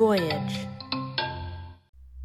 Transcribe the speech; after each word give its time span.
Voyage. 0.00 0.66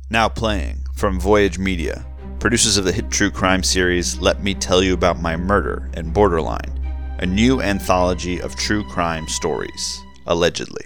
Now 0.09 0.29
playing 0.29 0.85
from 0.95 1.19
Voyage 1.19 1.59
Media, 1.59 2.05
producers 2.39 2.77
of 2.77 2.85
the 2.85 2.93
hit 2.93 3.11
true 3.11 3.29
crime 3.29 3.63
series 3.63 4.17
Let 4.17 4.41
Me 4.41 4.53
Tell 4.53 4.81
You 4.81 4.93
About 4.93 5.19
My 5.19 5.35
Murder 5.35 5.91
and 5.93 6.13
Borderline, 6.13 6.71
a 7.19 7.25
new 7.25 7.61
anthology 7.61 8.41
of 8.41 8.55
true 8.55 8.81
crime 8.87 9.27
stories, 9.27 10.01
allegedly. 10.25 10.85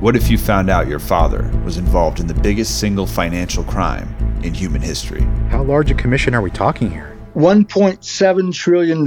What 0.00 0.14
if 0.14 0.28
you 0.28 0.36
found 0.36 0.68
out 0.68 0.88
your 0.88 0.98
father 0.98 1.50
was 1.64 1.78
involved 1.78 2.20
in 2.20 2.26
the 2.26 2.34
biggest 2.34 2.78
single 2.78 3.06
financial 3.06 3.64
crime 3.64 4.14
in 4.42 4.52
human 4.52 4.82
history? 4.82 5.22
How 5.48 5.62
large 5.62 5.90
a 5.90 5.94
commission 5.94 6.34
are 6.34 6.42
we 6.42 6.50
talking 6.50 6.90
here? 6.90 7.16
$1.7 7.34 8.52
trillion. 8.52 9.04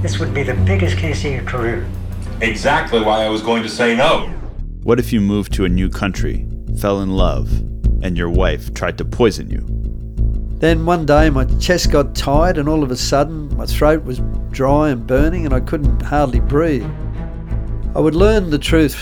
This 0.00 0.18
would 0.18 0.32
be 0.32 0.44
the 0.44 0.54
biggest 0.64 0.96
case 0.96 1.26
of 1.26 1.32
your 1.32 1.44
career. 1.44 1.86
Exactly 2.40 3.02
why 3.02 3.26
I 3.26 3.28
was 3.28 3.42
going 3.42 3.62
to 3.64 3.68
say 3.68 3.94
no. 3.94 4.32
What 4.86 5.00
if 5.00 5.12
you 5.12 5.20
moved 5.20 5.52
to 5.54 5.64
a 5.64 5.68
new 5.68 5.88
country, 5.88 6.46
fell 6.78 7.02
in 7.02 7.10
love, 7.10 7.52
and 8.04 8.16
your 8.16 8.30
wife 8.30 8.72
tried 8.72 8.96
to 8.98 9.04
poison 9.04 9.50
you? 9.50 9.66
Then 10.60 10.86
one 10.86 11.04
day 11.04 11.28
my 11.28 11.44
chest 11.58 11.90
got 11.90 12.14
tight, 12.14 12.56
and 12.56 12.68
all 12.68 12.84
of 12.84 12.92
a 12.92 12.96
sudden 12.96 13.52
my 13.56 13.66
throat 13.66 14.04
was 14.04 14.20
dry 14.52 14.90
and 14.90 15.04
burning, 15.04 15.44
and 15.44 15.52
I 15.52 15.58
couldn't 15.58 16.02
hardly 16.02 16.38
breathe. 16.38 16.88
I 17.96 17.98
would 17.98 18.14
learn 18.14 18.50
the 18.50 18.60
truth 18.60 18.96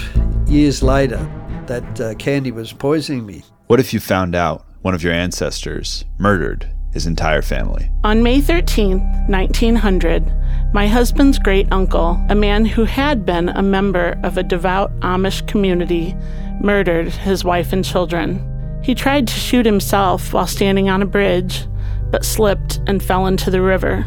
years 0.47 0.83
later 0.83 1.19
that 1.67 2.01
uh, 2.01 2.15
Candy 2.15 2.51
was 2.51 2.73
poisoning 2.73 3.27
me. 3.27 3.43
What 3.67 3.79
if 3.79 3.93
you 3.93 4.01
found 4.01 4.35
out 4.35 4.65
one 4.81 4.95
of 4.95 5.03
your 5.03 5.13
ancestors 5.13 6.07
murdered 6.19 6.74
his 6.95 7.07
entire 7.07 7.43
family? 7.43 7.91
On 8.05 8.23
May 8.23 8.41
13, 8.41 9.01
1900, 9.29 10.33
my 10.73 10.87
husband's 10.87 11.39
great 11.39 11.71
uncle, 11.71 12.25
a 12.31 12.35
man 12.35 12.65
who 12.65 12.85
had 12.85 13.27
been 13.27 13.51
a 13.51 13.63
member 13.63 14.19
of 14.23 14.39
a 14.39 14.43
devout 14.43 14.91
Amish 15.01 15.47
community, 15.47 16.17
murdered 16.61 17.09
his 17.09 17.45
wife 17.45 17.73
and 17.73 17.85
children. 17.85 18.41
He 18.83 18.95
tried 18.95 19.27
to 19.29 19.35
shoot 19.35 19.67
himself 19.67 20.33
while 20.33 20.47
standing 20.47 20.89
on 20.89 21.03
a 21.03 21.07
bridge, 21.07 21.67
but 22.11 22.25
slipped 22.25 22.81
and 22.87 23.03
fell 23.03 23.27
into 23.27 23.51
the 23.51 23.61
river. 23.61 24.07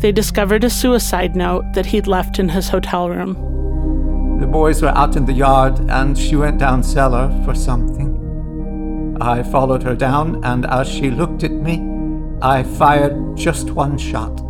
They 0.00 0.12
discovered 0.12 0.64
a 0.64 0.70
suicide 0.70 1.36
note 1.36 1.64
that 1.74 1.86
he'd 1.86 2.06
left 2.06 2.38
in 2.38 2.48
his 2.48 2.68
hotel 2.68 3.08
room. 3.08 4.38
The 4.40 4.46
boys 4.46 4.82
were 4.82 4.88
out 4.88 5.16
in 5.16 5.24
the 5.24 5.32
yard, 5.32 5.78
and 5.88 6.16
she 6.16 6.36
went 6.36 6.58
down 6.58 6.82
cellar 6.82 7.30
for 7.44 7.54
something. 7.54 9.16
I 9.20 9.42
followed 9.42 9.82
her 9.82 9.96
down, 9.96 10.44
and 10.44 10.66
as 10.66 10.86
she 10.88 11.10
looked 11.10 11.42
at 11.42 11.50
me, 11.50 11.95
I 12.42 12.64
fired 12.64 13.34
just 13.34 13.70
one 13.70 13.96
shot. 13.96 14.42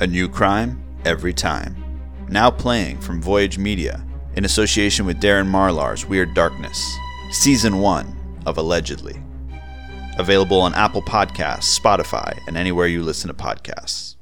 A 0.00 0.06
new 0.06 0.30
crime 0.30 0.82
every 1.04 1.34
time. 1.34 1.76
Now 2.28 2.50
playing 2.50 3.00
from 3.00 3.20
Voyage 3.20 3.58
Media 3.58 4.02
in 4.34 4.46
association 4.46 5.04
with 5.04 5.20
Darren 5.20 5.46
Marlar's 5.46 6.06
Weird 6.06 6.32
Darkness, 6.32 6.82
Season 7.30 7.78
1 7.78 8.42
of 8.46 8.56
Allegedly. 8.56 9.22
Available 10.18 10.58
on 10.58 10.74
Apple 10.74 11.02
Podcasts, 11.02 11.78
Spotify, 11.78 12.38
and 12.46 12.56
anywhere 12.56 12.86
you 12.86 13.02
listen 13.02 13.28
to 13.28 13.34
podcasts. 13.34 14.16